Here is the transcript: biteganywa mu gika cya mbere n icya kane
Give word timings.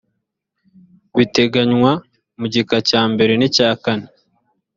biteganywa 1.17 1.91
mu 2.39 2.45
gika 2.53 2.77
cya 2.89 3.01
mbere 3.11 3.33
n 3.39 3.41
icya 3.47 3.69
kane 3.83 4.07